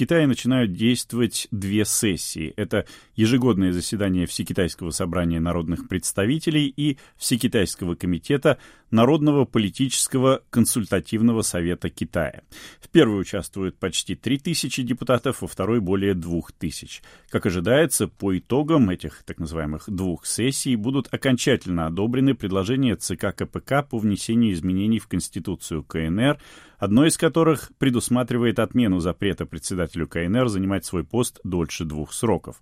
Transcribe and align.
Китае 0.00 0.26
начинают 0.26 0.72
действовать 0.72 1.46
две 1.50 1.84
сессии. 1.84 2.54
Это 2.56 2.86
ежегодное 3.16 3.70
заседание 3.70 4.24
Всекитайского 4.24 4.92
собрания 4.92 5.40
народных 5.40 5.88
представителей 5.88 6.72
и 6.74 6.96
Всекитайского 7.18 7.96
комитета 7.96 8.56
Народного 8.90 9.44
политического 9.44 10.42
консультативного 10.48 11.42
совета 11.42 11.90
Китая. 11.90 12.44
В 12.80 12.88
первой 12.88 13.20
участвуют 13.20 13.78
почти 13.78 14.14
3000 14.14 14.82
депутатов, 14.82 15.42
во 15.42 15.48
второй 15.48 15.80
более 15.80 16.14
2000. 16.14 17.02
Как 17.28 17.44
ожидается, 17.44 18.08
по 18.08 18.36
итогам 18.36 18.88
этих 18.88 19.22
так 19.24 19.38
называемых 19.38 19.84
двух 19.86 20.24
сессий 20.24 20.76
будут 20.76 21.12
окончательно 21.12 21.86
одобрены 21.86 22.34
предложения 22.34 22.96
ЦК 22.96 23.36
КПК 23.36 23.82
по 23.82 23.98
внесению 23.98 24.54
изменений 24.54 24.98
в 24.98 25.08
Конституцию 25.08 25.84
КНР, 25.84 26.40
одно 26.80 27.06
из 27.06 27.16
которых 27.16 27.70
предусматривает 27.78 28.58
отмену 28.58 28.98
запрета 28.98 29.46
председателю 29.46 30.08
КНР 30.08 30.48
занимать 30.48 30.84
свой 30.84 31.04
пост 31.04 31.38
дольше 31.44 31.84
двух 31.84 32.12
сроков. 32.12 32.60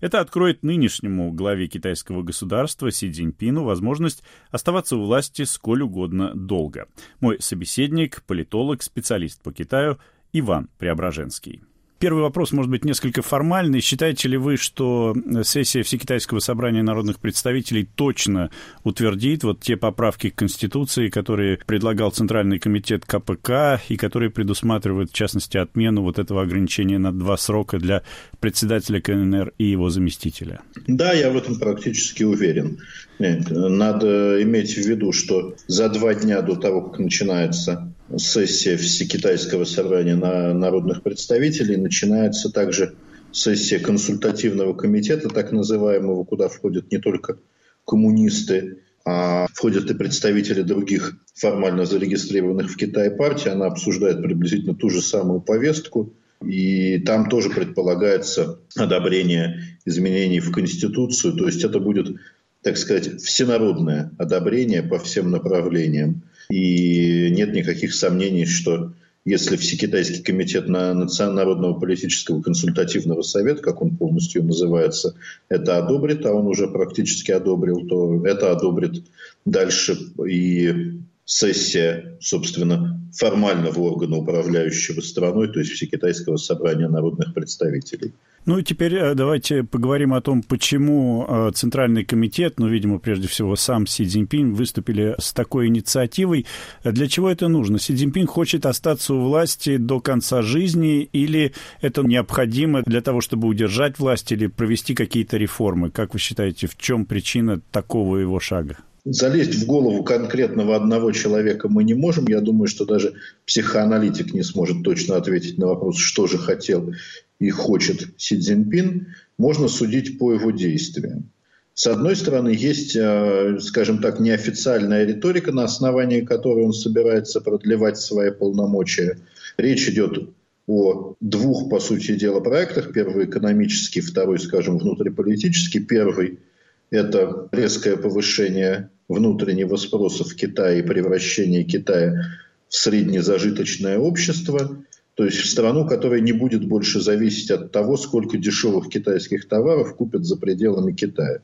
Это 0.00 0.20
откроет 0.20 0.62
нынешнему 0.62 1.32
главе 1.32 1.68
китайского 1.68 2.22
государства 2.22 2.90
Си 2.90 3.10
Цзиньпину 3.10 3.64
возможность 3.64 4.22
оставаться 4.50 4.96
у 4.96 5.04
власти 5.04 5.44
сколь 5.44 5.82
угодно 5.82 6.34
долго. 6.34 6.88
Мой 7.20 7.40
собеседник, 7.40 8.22
политолог, 8.26 8.82
специалист 8.82 9.40
по 9.42 9.52
Китаю 9.52 9.98
Иван 10.32 10.68
Преображенский. 10.78 11.62
Первый 12.00 12.22
вопрос 12.22 12.52
может 12.52 12.70
быть 12.70 12.82
несколько 12.82 13.20
формальный. 13.20 13.82
Считаете 13.82 14.26
ли 14.26 14.38
вы, 14.38 14.56
что 14.56 15.14
сессия 15.44 15.82
Всекитайского 15.82 16.38
собрания 16.38 16.82
народных 16.82 17.18
представителей 17.18 17.86
точно 17.94 18.50
утвердит 18.84 19.44
вот 19.44 19.60
те 19.60 19.76
поправки 19.76 20.30
к 20.30 20.34
Конституции, 20.34 21.10
которые 21.10 21.58
предлагал 21.66 22.10
Центральный 22.10 22.58
комитет 22.58 23.04
КПК 23.04 23.82
и 23.90 23.98
которые 23.98 24.30
предусматривают, 24.30 25.10
в 25.10 25.14
частности, 25.14 25.58
отмену 25.58 26.02
вот 26.02 26.18
этого 26.18 26.40
ограничения 26.40 26.96
на 26.96 27.12
два 27.12 27.36
срока 27.36 27.76
для 27.76 28.02
председателя 28.40 29.02
КНР 29.02 29.52
и 29.58 29.66
его 29.66 29.90
заместителя? 29.90 30.60
Да, 30.86 31.12
я 31.12 31.30
в 31.30 31.36
этом 31.36 31.58
практически 31.58 32.22
уверен. 32.22 32.78
Нет, 33.18 33.50
надо 33.50 34.42
иметь 34.42 34.72
в 34.72 34.88
виду, 34.88 35.12
что 35.12 35.54
за 35.66 35.90
два 35.90 36.14
дня 36.14 36.40
до 36.40 36.56
того, 36.56 36.80
как 36.80 36.98
начинается 36.98 37.92
сессия 38.16 38.76
Всекитайского 38.76 39.64
собрания 39.64 40.16
на 40.16 40.52
народных 40.54 41.02
представителей, 41.02 41.76
начинается 41.76 42.50
также 42.50 42.94
сессия 43.32 43.78
консультативного 43.78 44.74
комитета, 44.74 45.28
так 45.28 45.52
называемого, 45.52 46.24
куда 46.24 46.48
входят 46.48 46.90
не 46.90 46.98
только 46.98 47.38
коммунисты, 47.86 48.78
а 49.04 49.46
входят 49.54 49.90
и 49.90 49.94
представители 49.94 50.62
других 50.62 51.16
формально 51.34 51.86
зарегистрированных 51.86 52.70
в 52.70 52.76
Китае 52.76 53.10
партий. 53.10 53.48
Она 53.48 53.66
обсуждает 53.66 54.22
приблизительно 54.22 54.74
ту 54.74 54.90
же 54.90 55.00
самую 55.00 55.40
повестку. 55.40 56.12
И 56.44 56.98
там 57.00 57.28
тоже 57.28 57.50
предполагается 57.50 58.60
одобрение 58.76 59.78
изменений 59.84 60.40
в 60.40 60.52
Конституцию. 60.52 61.34
То 61.34 61.46
есть 61.46 61.64
это 61.64 61.80
будет 61.80 62.16
так 62.62 62.76
сказать, 62.76 63.20
всенародное 63.22 64.12
одобрение 64.18 64.82
по 64.82 64.98
всем 64.98 65.30
направлениям. 65.30 66.22
И 66.50 67.30
нет 67.30 67.52
никаких 67.52 67.94
сомнений, 67.94 68.44
что 68.44 68.92
если 69.24 69.56
Всекитайский 69.56 70.22
комитет 70.22 70.68
на 70.68 70.94
Национального 70.94 71.78
политического 71.78 72.42
консультативного 72.42 73.22
совета, 73.22 73.62
как 73.62 73.82
он 73.82 73.96
полностью 73.96 74.42
называется, 74.42 75.14
это 75.48 75.76
одобрит, 75.76 76.24
а 76.24 76.32
он 76.32 76.46
уже 76.46 76.68
практически 76.68 77.30
одобрил, 77.30 77.86
то 77.86 78.26
это 78.26 78.50
одобрит 78.50 79.04
дальше 79.44 79.96
и 80.26 81.00
сессия, 81.30 82.18
собственно, 82.20 83.00
формального 83.16 83.78
органа, 83.78 84.16
управляющего 84.16 85.00
страной, 85.00 85.46
то 85.46 85.60
есть 85.60 85.70
Всекитайского 85.70 86.36
собрания 86.38 86.88
народных 86.88 87.32
представителей. 87.32 88.14
Ну 88.46 88.58
и 88.58 88.64
теперь 88.64 88.96
э, 88.96 89.14
давайте 89.14 89.62
поговорим 89.62 90.12
о 90.12 90.20
том, 90.20 90.42
почему 90.42 91.24
э, 91.28 91.52
Центральный 91.54 92.04
комитет, 92.04 92.58
ну, 92.58 92.66
видимо, 92.66 92.98
прежде 92.98 93.28
всего 93.28 93.54
сам 93.54 93.86
Си 93.86 94.06
Цзиньпин 94.06 94.54
выступили 94.54 95.14
с 95.20 95.32
такой 95.32 95.68
инициативой. 95.68 96.46
Для 96.82 97.06
чего 97.06 97.30
это 97.30 97.46
нужно? 97.46 97.78
Си 97.78 97.94
Цзиньпин 97.94 98.26
хочет 98.26 98.66
остаться 98.66 99.14
у 99.14 99.20
власти 99.20 99.76
до 99.76 100.00
конца 100.00 100.42
жизни 100.42 101.02
или 101.12 101.52
это 101.80 102.02
необходимо 102.02 102.82
для 102.82 103.02
того, 103.02 103.20
чтобы 103.20 103.46
удержать 103.46 104.00
власть 104.00 104.32
или 104.32 104.48
провести 104.48 104.94
какие-то 104.94 105.36
реформы? 105.36 105.92
Как 105.92 106.12
вы 106.12 106.18
считаете, 106.18 106.66
в 106.66 106.76
чем 106.76 107.06
причина 107.06 107.60
такого 107.70 108.16
его 108.16 108.40
шага? 108.40 108.78
Залезть 109.04 109.54
в 109.54 109.66
голову 109.66 110.04
конкретного 110.04 110.76
одного 110.76 111.12
человека 111.12 111.68
мы 111.68 111.84
не 111.84 111.94
можем. 111.94 112.26
Я 112.28 112.40
думаю, 112.40 112.68
что 112.68 112.84
даже 112.84 113.14
психоаналитик 113.46 114.34
не 114.34 114.42
сможет 114.42 114.82
точно 114.82 115.16
ответить 115.16 115.58
на 115.58 115.68
вопрос, 115.68 115.98
что 115.98 116.26
же 116.26 116.36
хотел 116.38 116.92
и 117.38 117.50
хочет 117.50 118.08
Си 118.18 118.38
Цзиньпин. 118.38 119.14
Можно 119.38 119.68
судить 119.68 120.18
по 120.18 120.32
его 120.32 120.50
действиям. 120.50 121.30
С 121.72 121.86
одной 121.86 122.14
стороны, 122.14 122.50
есть, 122.50 122.94
э, 122.94 123.58
скажем 123.60 124.02
так, 124.02 124.20
неофициальная 124.20 125.06
риторика, 125.06 125.50
на 125.50 125.64
основании 125.64 126.20
которой 126.20 126.66
он 126.66 126.74
собирается 126.74 127.40
продлевать 127.40 127.96
свои 127.96 128.30
полномочия. 128.30 129.18
Речь 129.56 129.88
идет 129.88 130.28
о 130.66 131.14
двух, 131.20 131.70
по 131.70 131.80
сути 131.80 132.16
дела, 132.16 132.40
проектах. 132.40 132.92
Первый 132.92 133.24
экономический, 133.24 134.02
второй, 134.02 134.38
скажем, 134.38 134.76
внутриполитический. 134.78 135.80
Первый– 135.80 136.38
это 136.90 137.48
резкое 137.52 137.96
повышение 137.96 138.90
внутреннего 139.08 139.76
спроса 139.76 140.24
в 140.24 140.34
Китае 140.34 140.80
и 140.80 140.86
превращение 140.86 141.64
Китая 141.64 142.22
в 142.68 142.74
среднезажиточное 142.76 143.98
общество, 143.98 144.84
то 145.14 145.24
есть 145.24 145.38
в 145.38 145.50
страну, 145.50 145.86
которая 145.86 146.20
не 146.20 146.32
будет 146.32 146.66
больше 146.66 147.00
зависеть 147.00 147.50
от 147.50 147.72
того, 147.72 147.96
сколько 147.96 148.38
дешевых 148.38 148.88
китайских 148.88 149.48
товаров 149.48 149.94
купят 149.96 150.24
за 150.24 150.36
пределами 150.36 150.92
Китая. 150.92 151.40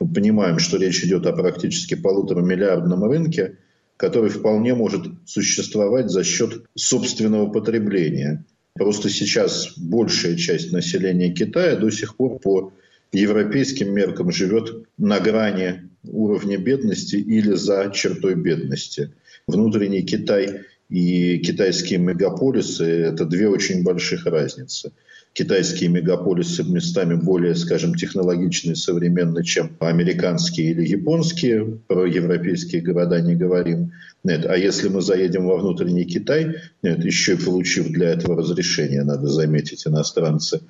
Мы 0.00 0.12
понимаем, 0.12 0.58
что 0.58 0.78
речь 0.78 1.04
идет 1.04 1.26
о 1.26 1.32
практически 1.32 1.94
полутора 1.94 2.40
миллиардном 2.40 3.04
рынке, 3.04 3.56
который 3.96 4.30
вполне 4.30 4.74
может 4.74 5.02
существовать 5.26 6.10
за 6.10 6.22
счет 6.22 6.64
собственного 6.74 7.50
потребления. 7.50 8.44
Просто 8.74 9.10
сейчас 9.10 9.76
большая 9.76 10.36
часть 10.36 10.72
населения 10.72 11.32
Китая 11.32 11.74
до 11.74 11.90
сих 11.90 12.16
пор 12.16 12.38
по 12.38 12.72
европейским 13.12 13.92
меркам 13.92 14.30
живет 14.30 14.86
на 14.98 15.20
грани 15.20 15.90
уровня 16.04 16.58
бедности 16.58 17.16
или 17.16 17.54
за 17.54 17.90
чертой 17.94 18.34
бедности. 18.34 19.12
Внутренний 19.46 20.02
Китай 20.02 20.62
и 20.88 21.38
китайские 21.38 21.98
мегаполисы– 21.98 22.84
это 22.84 23.24
две 23.24 23.48
очень 23.48 23.82
больших 23.82 24.26
разницы 24.26 24.92
китайские 25.38 25.88
мегаполисы 25.90 26.64
местами 26.64 27.14
более, 27.14 27.54
скажем, 27.54 27.94
технологичные, 27.94 28.74
современные, 28.74 29.44
чем 29.44 29.76
американские 29.78 30.72
или 30.72 30.84
японские. 30.84 31.78
Про 31.86 32.06
европейские 32.06 32.82
города 32.82 33.20
не 33.20 33.36
говорим. 33.36 33.92
Нет. 34.24 34.46
А 34.46 34.56
если 34.56 34.88
мы 34.88 35.00
заедем 35.00 35.46
во 35.46 35.58
внутренний 35.58 36.04
Китай, 36.04 36.56
нет, 36.82 37.04
еще 37.04 37.34
и 37.34 37.44
получив 37.44 37.88
для 37.90 38.10
этого 38.10 38.36
разрешение, 38.36 39.04
надо 39.04 39.28
заметить, 39.28 39.86
иностранцы, 39.86 40.60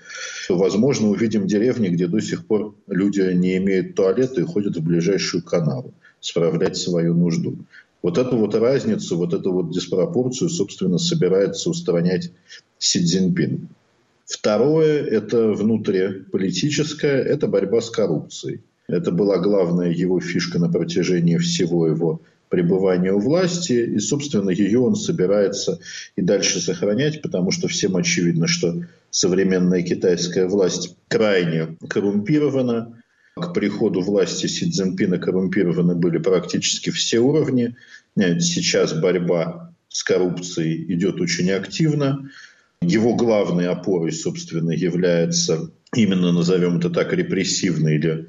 то, 0.47 0.59
возможно, 0.59 1.09
увидим 1.09 1.47
деревни, 1.47 1.89
где 1.89 2.07
до 2.07 2.21
сих 2.21 2.47
пор 2.47 2.75
люди 2.89 3.21
не 3.33 3.57
имеют 3.57 3.95
туалета 3.95 4.43
и 4.43 4.45
ходят 4.45 4.77
в 4.77 4.85
ближайшую 4.85 5.43
канаву 5.43 5.95
справлять 6.21 6.77
свою 6.77 7.15
нужду. 7.15 7.57
Вот 8.03 8.19
эту 8.19 8.37
вот 8.37 8.55
разницу, 8.55 9.17
вот 9.17 9.35
эту 9.35 9.53
вот 9.53 9.71
диспропорцию, 9.71 10.51
собственно, 10.51 10.99
собирается 10.99 11.71
устранять 11.71 12.31
Си 12.79 13.05
Цзиньпин. 13.05 13.69
Второе– 14.25 15.05
это 15.07 15.53
внутриполитическое, 15.53 17.23
это 17.23 17.49
борьба 17.49 17.81
с 17.81 17.91
коррупцией. 17.91 18.61
Это 18.87 19.11
была 19.11 19.39
главная 19.39 19.91
его 19.91 20.21
фишка 20.21 20.59
на 20.59 20.69
протяжении 20.69 21.39
всего 21.39 21.87
его 21.87 22.21
пребывания 22.49 23.13
у 23.13 23.19
власти, 23.19 23.73
и, 23.73 23.99
собственно, 23.99 24.51
ее 24.51 24.81
он 24.81 24.97
собирается 24.97 25.81
и 26.17 26.23
дальше 26.23 26.61
сохранять, 26.61 27.21
потому 27.21 27.51
что 27.51 27.69
всем 27.69 27.97
очевидно, 27.97 28.47
что 28.47 28.83
современная 29.11 29.83
китайская 29.83 30.47
власть 30.47 30.97
крайне 31.09 31.77
коррумпирована. 31.89 32.98
К 33.39 33.53
приходу 33.53 34.01
власти 34.01 34.47
Си 34.47 34.71
Цзиньпина 34.71 35.19
коррумпированы 35.19 35.95
были 35.95 36.19
практически 36.19 36.91
все 36.91 37.19
уровни. 37.21 37.77
Сейчас 38.17 38.93
борьба 38.93 39.73
с 39.89 40.03
коррупцией 40.03 40.85
идет 40.93 41.21
очень 41.21 41.51
активно. 41.51 42.31
Его 42.83 43.15
главной 43.17 43.69
опорой, 43.69 44.13
собственно, 44.13 44.71
является 44.71 45.71
именно, 45.95 46.33
назовем 46.33 46.79
это 46.79 46.91
так, 46.91 47.13
репрессивный 47.13 47.97
или 47.97 48.27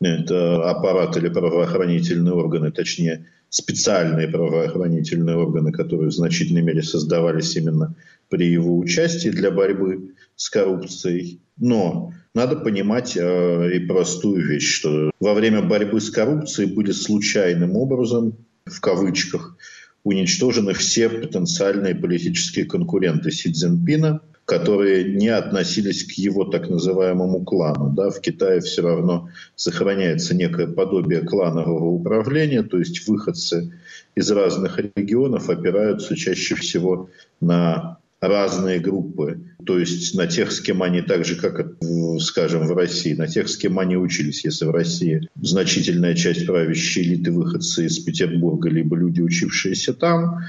это 0.00 0.70
аппарат 0.70 1.16
или 1.16 1.28
правоохранительные 1.28 2.34
органы, 2.34 2.72
точнее, 2.72 3.26
специальные 3.48 4.28
правоохранительные 4.28 5.36
органы, 5.36 5.70
которые 5.70 6.10
в 6.10 6.14
значительной 6.14 6.62
мере 6.62 6.82
создавались 6.82 7.54
именно 7.56 7.94
при 8.28 8.50
его 8.50 8.76
участии 8.76 9.28
для 9.28 9.50
борьбы 9.50 10.14
с 10.34 10.50
коррупцией. 10.50 11.40
Но 11.56 12.12
надо 12.34 12.56
понимать 12.56 13.16
э, 13.16 13.76
и 13.76 13.78
простую 13.80 14.46
вещь, 14.46 14.76
что 14.76 15.10
во 15.20 15.34
время 15.34 15.62
борьбы 15.62 16.00
с 16.00 16.10
коррупцией 16.10 16.72
были 16.72 16.90
случайным 16.90 17.76
образом, 17.76 18.36
в 18.66 18.80
кавычках, 18.80 19.56
уничтожены 20.02 20.74
все 20.74 21.08
потенциальные 21.08 21.94
политические 21.94 22.66
конкуренты 22.66 23.30
Си 23.30 23.52
Цзиньпина. 23.52 24.20
которые 24.44 25.14
не 25.14 25.28
относились 25.28 26.04
к 26.04 26.12
его 26.12 26.44
так 26.44 26.68
называемому 26.68 27.44
клану. 27.44 27.90
Да? 27.96 28.10
В 28.10 28.20
Китае 28.20 28.60
все 28.60 28.82
равно 28.82 29.30
сохраняется 29.56 30.34
некое 30.34 30.66
подобие 30.66 31.22
кланового 31.22 31.86
управления, 31.86 32.62
то 32.62 32.78
есть 32.78 33.08
выходцы 33.08 33.72
из 34.14 34.30
разных 34.30 34.78
регионов 34.78 35.48
опираются 35.48 36.14
чаще 36.14 36.56
всего 36.56 37.08
на 37.40 37.98
разные 38.28 38.80
группы, 38.80 39.40
то 39.64 39.78
есть 39.78 40.14
на 40.14 40.26
тех, 40.26 40.52
с 40.52 40.60
кем 40.60 40.82
они 40.82 41.02
так 41.02 41.24
же, 41.24 41.36
как, 41.36 41.78
скажем, 42.20 42.66
в 42.66 42.72
России, 42.72 43.14
на 43.14 43.26
тех, 43.26 43.48
с 43.48 43.56
кем 43.56 43.78
они 43.78 43.96
учились. 43.96 44.44
Если 44.44 44.64
в 44.64 44.70
России 44.70 45.28
значительная 45.40 46.14
часть 46.14 46.46
правящей 46.46 47.04
элиты 47.04 47.32
выходцы 47.32 47.86
из 47.86 47.98
Петербурга, 47.98 48.68
либо 48.68 48.96
люди, 48.96 49.20
учившиеся 49.20 49.94
там, 49.94 50.40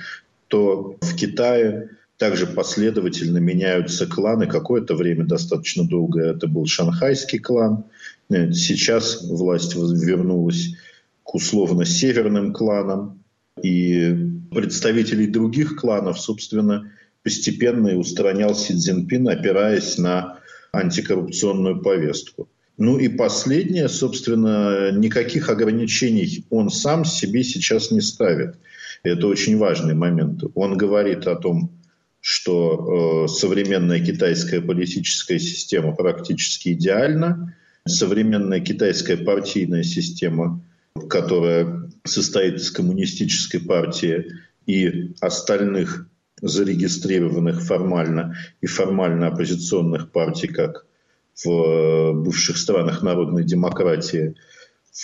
то 0.48 0.98
в 1.01 1.16
Китае 1.16 1.89
также 2.18 2.48
последовательно 2.48 3.39
меняются 3.39 4.07
кланы. 4.07 4.48
Какое-то 4.48 4.95
время, 4.95 5.25
достаточно 5.25 5.86
долго, 5.86 6.22
это 6.22 6.48
был 6.48 6.66
шанхайский 6.66 7.39
клан. 7.39 7.86
Сейчас 8.30 9.24
власть 9.24 9.75
вернулась 9.75 10.75
к 11.24 11.36
условно-северным 11.36 12.54
кланам. 12.54 13.22
И 13.62 14.13
представителей 14.51 15.27
других 15.27 15.75
кланов, 15.77 16.19
собственно, 16.19 16.92
постепенно 17.25 17.88
и 17.88 17.95
устранял 17.95 18.56
Си 18.56 18.75
Цзиньпин, 18.75 19.27
опираясь 19.27 19.98
на 19.98 20.38
антикоррупционную 20.72 21.81
повестку. 21.81 22.48
Ну 22.77 23.00
и 23.00 23.07
последнее, 23.07 23.89
собственно, 23.89 24.92
никаких 24.92 25.50
ограничений 25.50 26.45
он 26.51 26.69
сам 26.69 27.04
себе 27.04 27.44
сейчас 27.44 27.89
не 27.89 28.01
ставит. 28.01 28.57
Это 29.01 29.25
очень 29.25 29.57
важный 29.57 29.95
момент. 29.95 30.44
Он 30.54 30.77
говорит 30.77 31.25
о 31.25 31.36
том, 31.36 31.72
что 32.22 33.25
э, 33.25 33.27
современная 33.27 34.06
китайская 34.06 34.62
политическая 34.62 35.39
система 35.39 35.95
практически 35.95 36.74
идеальна. 36.74 37.56
Современная 37.88 38.60
китайская 38.60 39.18
партийная 39.18 39.83
система, 39.83 40.62
которая 41.10 41.89
состоит 42.04 42.56
из 42.56 42.69
коммунистической 42.69 43.62
партии 43.62 44.31
и 44.68 45.13
остальных 45.22 46.07
зарегистрированных 46.42 47.64
формально 47.64 48.36
и 48.62 48.68
формально 48.68 49.28
оппозиционных 49.28 50.12
партий, 50.12 50.48
как 50.48 50.86
в 51.44 51.50
э, 51.50 52.14
бывших 52.14 52.58
странах 52.58 53.04
народной 53.04 53.44
демократии, 53.44 54.36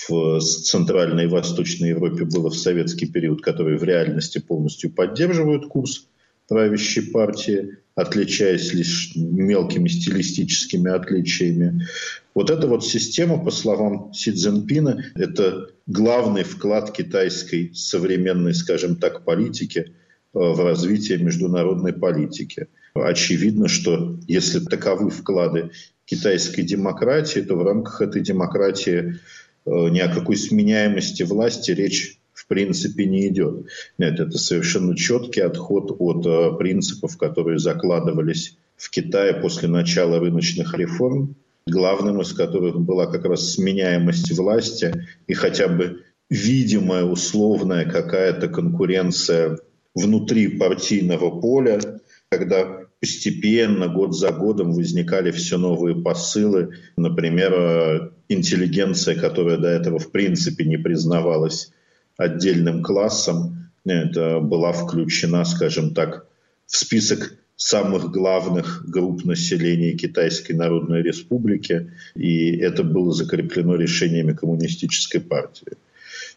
в 0.09 0.39
Центральной 0.39 1.25
и 1.25 1.27
Восточной 1.27 1.89
Европе 1.89 2.23
было 2.23 2.49
в 2.49 2.55
советский 2.55 3.07
период, 3.07 3.41
которые 3.41 3.77
в 3.77 3.83
реальности 3.83 4.39
полностью 4.39 4.89
поддерживают 4.89 5.67
курс 5.67 6.07
правящей 6.47 7.11
партии, 7.11 7.77
отличаясь 7.95 8.73
лишь 8.73 9.11
мелкими 9.15 9.89
стилистическими 9.89 10.91
отличиями. 10.91 11.85
Вот 12.33 12.49
эта 12.49 12.67
вот 12.67 12.85
система, 12.85 13.43
по 13.43 13.51
словам 13.51 14.13
Си 14.13 14.31
Цзиньпина, 14.31 15.11
это 15.15 15.67
главный 15.87 16.43
вклад 16.43 16.93
китайской 16.93 17.73
современной, 17.75 18.53
скажем 18.53 18.95
так, 18.95 19.25
политики– 19.25 19.93
Э, 20.00 20.00
в 20.33 20.63
развитие 20.63 21.17
международной 21.17 21.93
политики. 21.93 22.67
Очевидно, 22.93 23.67
что 23.67 24.17
если 24.27 24.59
таковы 24.59 25.09
вклады 25.09 25.71
китайской 26.05 26.61
демократии, 26.61 27.39
то 27.39 27.55
в 27.55 27.63
рамках 27.63 28.01
этой 28.01 28.21
демократии 28.21 29.15
э, 29.65 29.89
ни 29.89 29.99
о 29.99 30.13
какой 30.13 30.35
сменяемости 30.35 31.23
власти 31.23 31.71
речь 31.71 32.19
в 32.33 32.47
принципе 32.47 33.05
не 33.05 33.27
идет. 33.27 33.67
Нет, 33.97 34.19
это 34.19 34.37
совершенно 34.37 34.95
четкий 34.95 35.41
отход 35.41 35.95
от 35.99 36.25
э, 36.25 36.57
принципов, 36.57 37.17
которые 37.17 37.59
закладывались 37.59 38.57
в 38.75 38.89
Китае 38.89 39.33
после 39.35 39.67
начала 39.67 40.19
рыночных 40.19 40.73
реформ, 40.73 41.35
главным 41.67 42.21
из 42.21 42.33
которых 42.33 42.79
была 42.79 43.05
как 43.05 43.25
раз 43.25 43.53
сменяемость 43.53 44.31
власти 44.31 45.05
и 45.27 45.33
хотя 45.33 45.67
бы 45.67 46.03
видимая 46.29 47.03
условная 47.03 47.85
какая-то 47.85 48.47
конкуренция 48.47 49.59
внутри 49.93 50.47
партийного 50.47 51.39
поля, 51.39 51.79
когда 52.29 52.81
постепенно, 52.99 53.87
год 53.87 54.15
за 54.15 54.31
годом 54.31 54.73
возникали 54.73 55.31
все 55.31 55.57
новые 55.57 55.95
посылы. 55.95 56.75
Например, 56.95 58.13
интеллигенция, 58.29 59.15
которая 59.15 59.57
до 59.57 59.67
этого 59.67 59.99
в 59.99 60.11
принципе 60.11 60.65
не 60.65 60.77
признавалась 60.77 61.71
отдельным 62.17 62.83
классом, 62.83 63.69
это 63.83 64.39
была 64.39 64.71
включена, 64.71 65.43
скажем 65.43 65.93
так, 65.93 66.27
в 66.67 66.77
список 66.77 67.35
самых 67.55 68.11
главных 68.11 68.85
групп 68.87 69.25
населения 69.25 69.93
Китайской 69.93 70.53
Народной 70.53 71.01
Республики, 71.01 71.91
и 72.15 72.55
это 72.57 72.83
было 72.83 73.13
закреплено 73.13 73.75
решениями 73.75 74.33
коммунистической 74.33 75.21
партии. 75.21 75.73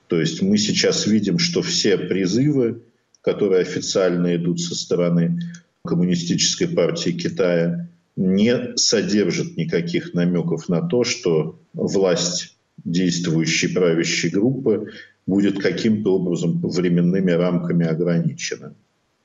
То 0.09 0.21
есть 0.21 0.43
мы 0.43 0.59
сейчас 0.59 1.07
видим, 1.07 1.39
что 1.39 1.63
все 1.63 1.97
призывы 1.97 2.83
которые 3.25 3.63
официально 3.63 4.37
идут 4.37 4.61
со 4.61 4.75
стороны 4.75 5.41
Коммунистической 5.85 6.69
партии 6.69 7.11
Китая, 7.11 7.89
не 8.17 8.77
содержат 8.77 9.57
никаких 9.57 10.15
намеков 10.15 10.69
на 10.69 10.81
то, 10.81 11.05
что 11.05 11.59
власть 11.73 12.57
действующей 12.85 13.75
правящей 13.75 14.31
группы 14.31 14.93
будет 15.27 15.61
каким-то 15.61 16.17
образом 16.17 16.61
временными 16.61 17.33
рамками 17.33 17.87
ограничена. 17.87 18.75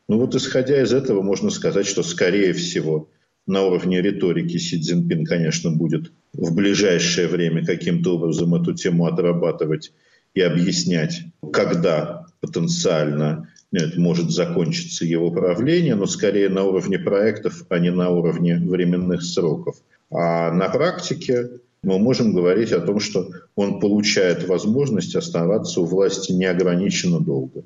Ну 0.07 0.17
вот 0.17 0.33
исходя 0.33 0.81
из 0.81 0.93
этого 0.93 1.21
можно 1.21 1.49
сказать, 1.49 1.85
что 1.85 2.01
скорее 2.01 2.53
всего 2.53 3.09
на 3.45 3.63
уровне 3.63 4.01
риторики 4.01 4.57
Си 4.57 4.79
Цзиньпин, 4.81 5.25
конечно, 5.25 5.71
будет 5.71 6.11
в 6.33 6.53
ближайшее 6.55 7.27
время 7.27 7.65
каким-то 7.65 8.15
образом 8.15 8.55
эту 8.55 8.73
тему 8.73 9.05
отрабатывать 9.05 9.91
и 10.33 10.41
объяснять, 10.41 11.21
когда 11.51 12.25
потенциально 12.41 13.49
нет, 13.71 13.97
может 13.97 14.31
закончиться 14.31 15.05
его 15.05 15.29
правление, 15.31 15.95
но 15.95 16.07
скорее 16.07 16.49
на 16.49 16.63
уровне 16.63 16.97
проектов, 16.97 17.65
а 17.69 17.77
не 17.77 17.91
на 17.91 18.09
уровне 18.09 18.57
временных 18.57 19.21
сроков. 19.23 19.77
А 20.11 20.51
на 20.51 20.69
практике 20.69 21.49
мы 21.83 21.99
можем 21.99 22.33
говорить 22.33 22.71
о 22.71 22.81
том, 22.81 22.99
что 22.99 23.29
он 23.55 23.79
получает 23.79 24.47
возможность 24.47 25.15
оставаться 25.15 25.81
у 25.81 25.85
власти 25.85 26.31
неограниченно 26.31 27.19
долго, 27.19 27.63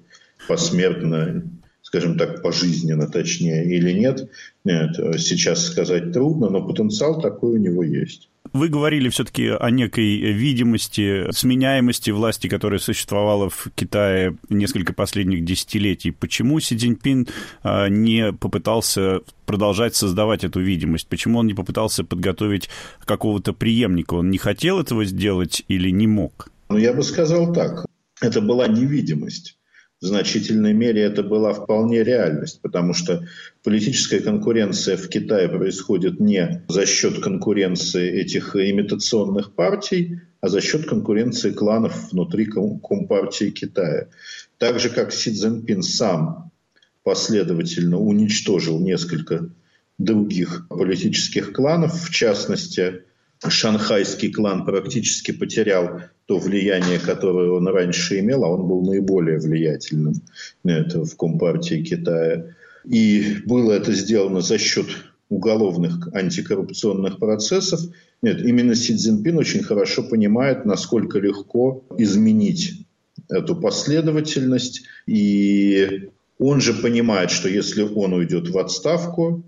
посмертно, 0.48 1.44
скажем 1.82 2.18
так, 2.18 2.42
пожизненно 2.42 3.08
точнее 3.08 3.66
или 3.66 3.92
нет. 3.92 4.30
Нет, 4.66 4.96
сейчас 5.20 5.66
сказать 5.66 6.12
трудно, 6.12 6.50
но 6.50 6.68
потенциал 6.68 7.22
такой 7.22 7.54
у 7.54 7.58
него 7.58 7.82
есть. 7.82 8.30
Вы 8.54 8.70
говорили 8.70 9.10
все-таки 9.10 9.48
о 9.48 9.72
некой 9.72 10.18
видимости, 10.32 11.26
сменяемости 11.32 12.12
власти, 12.12 12.48
которая 12.48 12.80
существовала 12.80 13.50
в 13.50 13.68
Китае 13.74 14.38
несколько 14.50 14.94
последних 14.94 15.44
десятилетий. 15.44 16.12
Почему 16.12 16.60
Си 16.60 16.78
Цзиньпин 16.78 17.28
а, 17.64 17.88
не 17.90 18.32
попытался 18.32 19.22
продолжать 19.48 19.96
создавать 19.96 20.44
эту 20.44 20.60
видимость? 20.60 21.08
Почему 21.08 21.40
он 21.40 21.48
не 21.48 21.56
попытался 21.56 22.04
подготовить 22.04 22.70
какого-то 23.06 23.54
преемника? 23.54 24.14
Он 24.14 24.30
не 24.30 24.38
хотел 24.38 24.80
этого 24.80 25.04
сделать 25.04 25.64
или 25.68 25.90
не 25.90 26.06
мог? 26.06 26.50
Ну, 26.70 26.78
я 26.78 26.94
бы 26.94 27.02
сказал 27.02 27.54
так. 27.54 27.88
Это 28.22 28.40
была 28.40 28.68
невидимость 28.68 29.58
в 30.04 30.06
значительной 30.06 30.74
мере 30.74 31.02
это 31.02 31.24
была 31.24 31.54
вполне 31.54 32.04
реальность, 32.04 32.60
потому 32.62 32.94
что 32.94 33.26
политическая 33.64 34.20
конкуренция 34.20 34.98
в 34.98 35.08
Китае 35.08 35.48
происходит 35.48 36.20
не 36.20 36.62
за 36.68 36.86
счет 36.86 37.24
конкуренции 37.24 38.12
этих 38.12 38.54
имитационных 38.58 39.54
партий, 39.54 40.20
а 40.42 40.50
за 40.50 40.60
счет 40.60 40.88
конкуренции 40.88 41.52
кланов 41.52 42.12
внутри 42.12 42.48
Компартии 42.48 43.50
Китая. 43.52 44.10
Так 44.58 44.82
же, 44.82 44.90
как 44.90 45.14
Си 45.14 45.32
Цзиньпин 45.32 45.82
сам 45.82 46.52
последовательно 47.04 47.98
уничтожил 47.98 48.82
несколько 48.82 49.52
других 49.98 50.68
политических 50.68 51.54
кланов, 51.54 51.94
в 51.94 52.10
частности, 52.10 53.04
шанхайский 53.48 54.32
клан 54.32 54.66
практически 54.66 55.32
потерял 55.32 56.02
то 56.26 56.38
влияние, 56.38 57.00
которое 57.00 57.50
он 57.52 57.68
раньше 57.68 58.20
имел, 58.20 58.44
а 58.44 58.50
он 58.50 58.68
был 58.68 58.82
наиболее 58.82 59.40
влиятельным 59.40 60.16
это, 60.64 61.04
в 61.04 61.16
Компартии 61.18 61.84
Китая. 61.84 62.56
И 62.86 63.38
было 63.46 63.74
это 63.74 63.94
сделано 63.94 64.42
за 64.42 64.58
счет 64.58 64.88
уголовных 65.30 66.14
антикоррупционных 66.14 67.18
процессов. 67.18 67.82
Нет, 68.22 68.42
именно 68.42 68.76
Си 68.76 68.96
Цзиньпин 68.96 69.38
очень 69.38 69.64
хорошо 69.64 70.04
понимает, 70.04 70.66
насколько 70.66 71.20
легко 71.20 71.84
изменить 71.98 72.86
эту 73.30 73.56
последовательность. 73.56 74.84
И 75.08 76.10
он 76.40 76.62
же 76.62 76.74
понимает, 76.74 77.32
что 77.32 77.50
если 77.50 77.84
он 77.84 78.14
уйдет 78.14 78.50
в 78.50 78.58
отставку, 78.58 79.44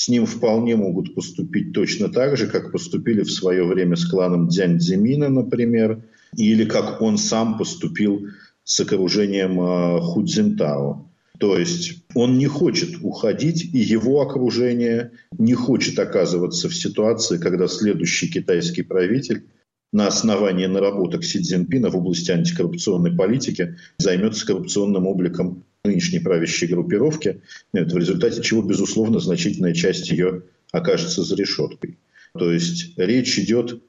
с 0.00 0.08
ним 0.08 0.24
вполне 0.24 0.76
могут 0.76 1.14
поступить 1.14 1.74
точно 1.74 2.08
так 2.08 2.38
же, 2.38 2.46
как 2.46 2.72
поступили 2.72 3.20
в 3.22 3.30
свое 3.30 3.64
время 3.64 3.96
с 3.96 4.06
кланом 4.06 4.48
Дзянь 4.48 4.78
Цзимина, 4.78 5.28
например, 5.28 6.02
или 6.38 6.64
как 6.64 7.02
он 7.02 7.18
сам 7.18 7.58
поступил 7.58 8.28
с 8.64 8.80
окружением 8.80 9.60
э, 9.60 10.00
Худзинтао. 10.00 11.06
То 11.38 11.58
есть 11.58 12.02
он 12.14 12.38
не 12.38 12.46
хочет 12.46 12.96
уходить, 13.02 13.74
и 13.74 13.78
его 13.78 14.22
окружение 14.22 15.10
не 15.38 15.52
хочет 15.52 15.98
оказываться 15.98 16.70
в 16.70 16.74
ситуации, 16.74 17.36
когда 17.36 17.68
следующий 17.68 18.30
китайский 18.30 18.82
правитель 18.82 19.42
на 19.92 20.06
основании 20.06 20.66
наработок 20.66 21.24
Си 21.24 21.42
Цзиньпина 21.42 21.90
в 21.90 21.96
области 21.96 22.30
антикоррупционной 22.30 23.14
политики 23.14 23.76
займется 23.98 24.46
коррупционным 24.46 25.06
обликом 25.06 25.64
нынешней 25.84 26.20
правящей 26.20 26.68
группировки, 26.68 27.40
в 27.72 27.96
результате 27.96 28.42
чего, 28.42 28.62
безусловно, 28.62 29.18
значительная 29.18 29.72
часть 29.72 30.10
ее 30.10 30.42
окажется 30.72 31.22
за 31.22 31.36
решеткой. 31.36 31.98
То 32.34 32.52
есть 32.52 32.92
речь 32.96 33.38
идет 33.38 33.82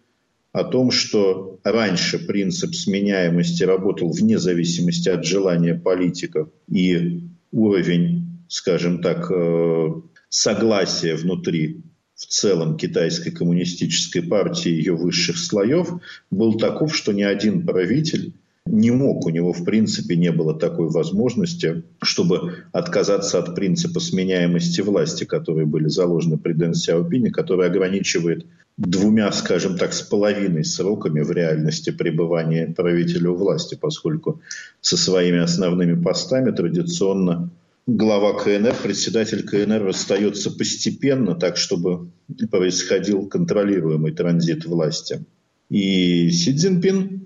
о 0.53 0.63
том, 0.63 0.91
что 0.91 1.59
раньше 1.63 2.19
принцип 2.19 2.75
сменяемости 2.75 3.63
работал 3.63 4.11
вне 4.11 4.37
зависимости 4.37 5.09
от 5.09 5.25
желания 5.25 5.75
политиков 5.75 6.49
и 6.69 7.23
уровень, 7.51 8.45
скажем 8.47 9.01
так, 9.01 9.29
э, 9.29 9.87
согласия 10.29 11.15
внутри 11.15 11.83
в 12.15 12.25
целом 12.25 12.77
китайской 12.77 13.31
коммунистической 13.31 14.23
партии 14.23 14.69
ее 14.69 14.95
высших 14.95 15.37
слоев 15.37 15.89
был 16.29 16.57
таков, 16.57 16.95
что 16.95 17.11
ни 17.13 17.23
один 17.23 17.65
правитель 17.65 18.33
не 18.65 18.91
мог, 18.91 19.25
у 19.25 19.29
него 19.29 19.53
в 19.53 19.65
принципе 19.65 20.15
не 20.15 20.31
было 20.31 20.57
такой 20.57 20.89
возможности, 20.89 21.83
чтобы 22.01 22.65
отказаться 22.71 23.39
от 23.39 23.55
принципа 23.55 23.99
сменяемости 23.99 24.81
власти, 24.81 25.23
которые 25.23 25.65
были 25.65 25.87
заложены 25.87 26.37
при 26.37 26.53
Дэн 26.53 26.73
Сяопине, 26.73 27.31
который 27.31 27.67
ограничивает 27.67 28.45
двумя, 28.77 29.31
скажем 29.31 29.77
так, 29.77 29.93
с 29.93 30.01
половиной 30.01 30.63
сроками 30.63 31.21
в 31.21 31.31
реальности 31.31 31.89
пребывания 31.89 32.67
правителя 32.67 33.31
у 33.31 33.35
власти, 33.35 33.77
поскольку 33.79 34.41
со 34.79 34.95
своими 34.95 35.39
основными 35.39 36.01
постами 36.01 36.51
традиционно 36.51 37.49
глава 37.87 38.39
КНР, 38.39 38.75
председатель 38.81 39.43
КНР 39.43 39.83
расстается 39.83 40.51
постепенно, 40.51 41.35
так 41.35 41.57
чтобы 41.57 42.09
происходил 42.49 43.27
контролируемый 43.27 44.13
транзит 44.13 44.65
власти. 44.65 45.25
И 45.69 46.29
Си 46.31 46.55
Цзиньпин 46.55 47.20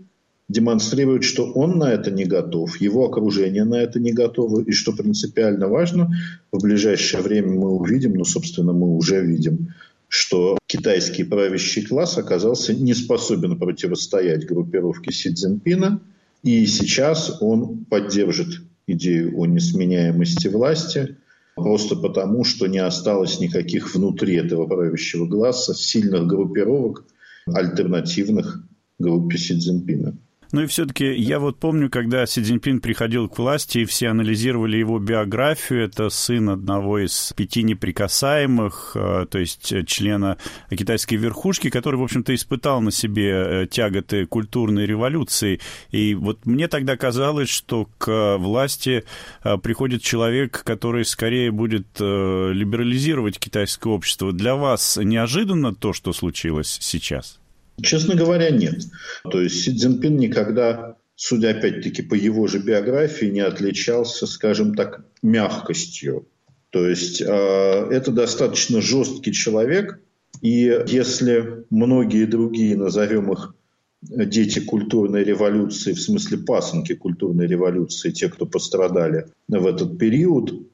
демонстрирует, 0.47 1.23
что 1.23 1.51
он 1.51 1.79
на 1.79 1.91
это 1.91 2.11
не 2.11 2.25
готов, 2.25 2.79
его 2.79 3.05
окружение 3.05 3.63
на 3.63 3.75
это 3.75 3.99
не 3.99 4.13
готово, 4.13 4.61
и 4.61 4.71
что 4.71 4.93
принципиально 4.93 5.67
важно, 5.67 6.13
в 6.51 6.61
ближайшее 6.61 7.23
время 7.23 7.53
мы 7.53 7.71
увидим, 7.71 8.13
ну, 8.13 8.25
собственно, 8.25 8.71
мы 8.71 8.95
уже 8.95 9.25
видим, 9.25 9.73
что 10.07 10.57
китайский 10.67 11.23
правящий 11.23 11.83
класс 11.83 12.17
оказался 12.17 12.73
не 12.73 12.93
способен 12.93 13.57
противостоять 13.57 14.45
группировке 14.45 15.11
Си 15.11 15.33
Цзиньпина, 15.33 15.99
и 16.43 16.65
сейчас 16.67 17.37
он 17.41 17.85
поддержит 17.85 18.61
идею 18.85 19.39
о 19.39 19.47
несменяемости 19.47 20.47
власти, 20.47 21.17
просто 21.55 21.95
потому, 21.95 22.43
что 22.43 22.67
не 22.67 22.77
осталось 22.77 23.39
никаких 23.39 23.95
внутри 23.95 24.35
этого 24.35 24.67
правящего 24.67 25.27
класса 25.27 25.73
сильных 25.73 26.27
группировок, 26.27 27.03
альтернативных 27.47 28.63
группе 28.99 29.39
Си 29.39 29.57
Цзиньпина. 29.57 30.15
Ну 30.51 30.61
и 30.61 30.65
все-таки 30.67 31.13
я 31.13 31.39
вот 31.39 31.59
помню, 31.59 31.89
когда 31.89 32.25
Си 32.25 32.41
Цзиньпин 32.41 32.79
приходил 32.79 33.27
к 33.27 33.37
власти, 33.37 33.79
и 33.79 33.85
все 33.85 34.09
анализировали 34.09 34.77
его 34.77 34.99
биографию. 34.99 35.83
Это 35.83 36.09
сын 36.09 36.49
одного 36.49 36.99
из 36.99 37.33
пяти 37.35 37.63
неприкасаемых, 37.63 38.91
э, 38.95 39.25
то 39.29 39.37
есть 39.37 39.73
члена 39.87 40.37
китайской 40.69 41.15
верхушки, 41.15 41.69
который, 41.69 41.95
в 41.95 42.03
общем-то, 42.03 42.33
испытал 42.33 42.81
на 42.81 42.91
себе 42.91 43.31
э, 43.31 43.67
тяготы 43.67 44.25
культурной 44.25 44.85
революции. 44.85 45.59
И 45.91 46.15
вот 46.15 46.45
мне 46.45 46.67
тогда 46.67 46.97
казалось, 46.97 47.49
что 47.49 47.89
к 47.97 48.37
власти 48.37 49.03
э, 49.43 49.57
приходит 49.57 50.01
человек, 50.01 50.63
который 50.63 51.05
скорее 51.05 51.51
будет 51.51 51.85
либерализировать 51.99 53.39
китайское 53.39 53.91
общество. 53.91 54.31
Для 54.31 54.55
вас 54.55 54.97
неожиданно 55.01 55.73
то, 55.73 55.93
что 55.93 56.13
случилось 56.13 56.77
сейчас? 56.81 57.39
Честно 57.81 58.15
говоря, 58.15 58.49
нет. 58.49 58.83
То 59.29 59.41
есть 59.41 59.61
Си 59.61 59.75
Цзиньпин 59.75 60.17
никогда, 60.17 60.97
судя 61.15 61.49
опять-таки 61.51 62.01
по 62.01 62.13
его 62.13 62.47
же 62.47 62.59
биографии, 62.59 63.25
не 63.25 63.41
отличался, 63.41 64.27
скажем 64.27 64.75
так, 64.75 65.05
мягкостью. 65.21 66.27
То 66.69 66.87
есть 66.87 67.21
э, 67.21 67.25
это 67.25 68.11
достаточно 68.11 68.81
жесткий 68.81 69.33
человек, 69.33 69.99
и 70.41 70.83
если 70.87 71.65
многие 71.69 72.25
другие, 72.25 72.75
назовем 72.75 73.31
их 73.31 73.55
дети 74.01 74.59
культурной 74.59 75.23
революции, 75.23 75.93
в 75.93 76.01
смысле 76.01 76.39
пасынки 76.39 76.93
культурной 76.93 77.47
революции, 77.47 78.11
те, 78.11 78.29
кто 78.29 78.45
пострадали 78.45 79.27
в 79.47 79.65
этот 79.65 79.97
период, 79.97 80.67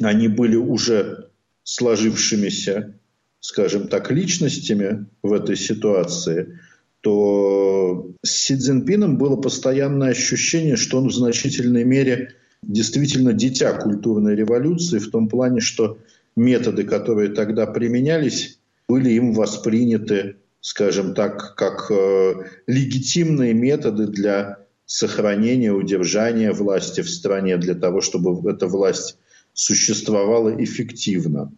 они 0.00 0.28
были 0.28 0.56
уже 0.56 1.28
сложившимися 1.64 2.94
скажем 3.40 3.88
так, 3.88 4.10
личностями 4.10 5.06
в 5.22 5.32
этой 5.32 5.56
ситуации, 5.56 6.58
то 7.00 8.10
с 8.22 8.30
Си 8.30 8.56
Цзиньпином 8.56 9.18
было 9.18 9.36
постоянное 9.36 10.10
ощущение, 10.10 10.76
что 10.76 10.98
он 10.98 11.08
в 11.08 11.14
значительной 11.14 11.84
мере 11.84 12.34
действительно 12.62 13.32
дитя 13.32 13.72
культурной 13.74 14.34
революции 14.34 14.98
в 14.98 15.10
том 15.10 15.28
плане, 15.28 15.60
что 15.60 15.98
методы, 16.36 16.84
которые 16.84 17.30
тогда 17.30 17.66
применялись, 17.66 18.58
были 18.88 19.10
им 19.10 19.32
восприняты, 19.32 20.36
скажем 20.60 21.14
так, 21.14 21.54
как 21.54 21.90
э, 21.90 22.34
легитимные 22.66 23.54
методы 23.54 24.06
для 24.06 24.58
сохранения, 24.86 25.72
удержания 25.72 26.52
власти 26.52 27.02
в 27.02 27.10
стране, 27.10 27.58
для 27.58 27.74
того, 27.74 28.00
чтобы 28.00 28.50
эта 28.50 28.66
власть 28.66 29.18
существовала 29.52 30.54
эффективно. 30.62 31.52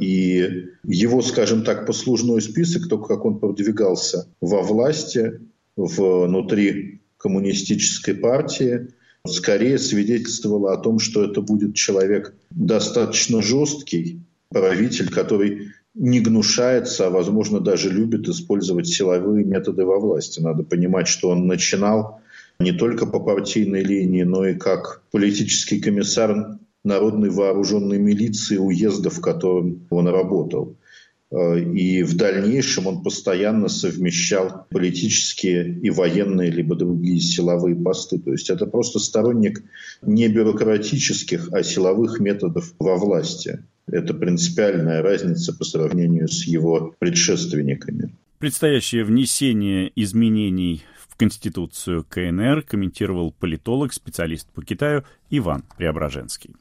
И 0.00 0.68
его, 0.84 1.22
скажем 1.22 1.64
так, 1.64 1.86
послужной 1.86 2.40
список, 2.40 2.88
то, 2.88 2.98
как 2.98 3.24
он 3.24 3.38
продвигался 3.38 4.26
во 4.40 4.62
власти, 4.62 5.40
внутри 5.76 7.00
коммунистической 7.18 8.14
партии, 8.14 8.88
скорее 9.26 9.78
свидетельствовало 9.78 10.72
о 10.72 10.78
том, 10.78 10.98
что 10.98 11.24
это 11.24 11.40
будет 11.40 11.74
человек 11.74 12.34
достаточно 12.50 13.42
жесткий, 13.42 14.20
правитель, 14.48 15.10
который 15.10 15.72
не 15.94 16.20
гнушается, 16.20 17.06
а, 17.06 17.10
возможно, 17.10 17.60
даже 17.60 17.90
любит 17.90 18.28
использовать 18.28 18.88
силовые 18.88 19.44
методы 19.44 19.84
во 19.84 19.98
власти. 19.98 20.40
Надо 20.40 20.62
понимать, 20.62 21.08
что 21.08 21.28
он 21.28 21.46
начинал 21.46 22.20
не 22.58 22.72
только 22.72 23.06
по 23.06 23.20
партийной 23.20 23.82
линии, 23.82 24.22
но 24.22 24.46
и 24.46 24.54
как 24.54 25.02
политический 25.10 25.80
комиссар 25.80 26.58
народной 26.84 27.30
вооруженной 27.30 27.98
милиции 27.98 28.56
уезда, 28.56 29.10
в 29.10 29.20
котором 29.20 29.86
он 29.90 30.08
работал. 30.08 30.76
Э, 31.32 31.58
и 31.58 32.02
в 32.02 32.16
дальнейшем 32.16 32.86
он 32.86 33.02
постоянно 33.02 33.68
совмещал 33.68 34.66
политические 34.70 35.78
и 35.80 35.90
военные, 35.90 36.50
либо 36.50 36.76
другие 36.76 37.20
силовые 37.20 37.74
посты. 37.74 38.18
То 38.18 38.32
есть 38.32 38.50
это 38.50 38.66
просто 38.66 38.98
сторонник 38.98 39.62
не 40.02 40.28
бюрократических, 40.28 41.52
а 41.52 41.62
силовых 41.62 42.20
методов 42.20 42.74
во 42.78 42.96
власти. 42.96 43.64
Это 43.86 44.14
принципиальная 44.14 45.02
разница 45.02 45.52
по 45.52 45.64
сравнению 45.64 46.28
с 46.28 46.44
его 46.44 46.94
предшественниками. 46.98 48.14
Предстоящее 48.38 49.04
внесение 49.04 49.92
изменений 49.94 50.82
в 51.12 51.16
Конституцию 51.16 52.04
КНР 52.08 52.62
комментировал 52.62 53.32
политолог, 53.32 53.92
специалист 53.92 54.48
по 54.50 54.64
Китаю 54.64 55.04
Иван 55.28 55.62
Преображенский. 55.76 56.56